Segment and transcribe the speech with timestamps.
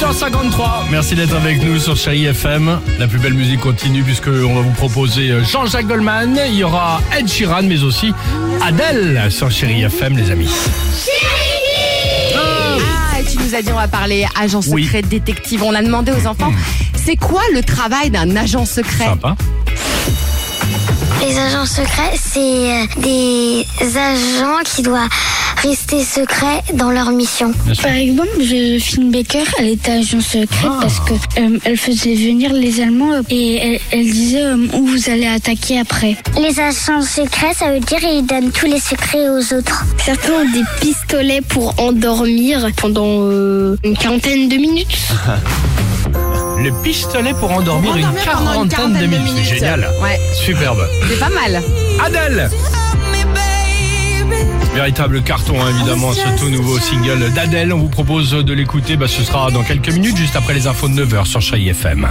[0.00, 2.80] 8h53, merci d'être avec nous sur Chéri FM.
[2.98, 6.38] La plus belle musique continue puisqu'on va vous proposer euh, Jean-Jacques Goldman.
[6.48, 8.12] Il y aura Ed Sheeran, mais aussi
[8.62, 10.50] Adèle sur Chéri FM, les amis.
[12.36, 15.08] Ah, et tu nous as dit on va parler agent secret, Oui.
[15.08, 15.62] détective.
[15.62, 16.52] On a demandé aux enfants,
[16.94, 19.06] c'est quoi le travail d'un agent secret?
[19.06, 19.34] Sympa.
[21.20, 23.64] Les agents secrets, c'est euh, des
[23.96, 25.08] agents qui doivent
[25.62, 27.52] rester secrets dans leur mission.
[27.82, 30.78] Par exemple, Joséphine Baker, elle était agent secrète Ah.
[30.80, 35.10] parce que euh, elle faisait venir les Allemands et elle, elle disait euh, où vous
[35.10, 36.16] allez attaquer après.
[36.38, 39.84] Les agents secrets, ça veut dire qu'ils donnent tous les secrets aux autres.
[40.04, 44.96] Certains ont des pistolets pour endormir pendant euh, une quarantaine de minutes.
[46.58, 49.24] Le pistolet pour endormir, une, quarantaine de minutes.
[49.24, 49.44] minutes.
[49.44, 49.88] C'est génial.
[50.02, 50.18] Ouais.
[50.34, 50.86] Superbe.
[51.08, 51.62] C'est pas mal.
[52.02, 52.50] Adèle
[54.74, 57.72] Véritable carton, hein, évidemment, ce tout nouveau single d'Adèle.
[57.72, 58.96] On vous propose de l'écouter.
[58.96, 62.06] Bah, ce sera dans quelques minutes, juste après les infos de 9h sur Chéri FM.